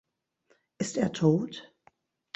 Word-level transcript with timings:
Ist 0.79 0.97
er 0.97 1.11
tot? 1.13 1.71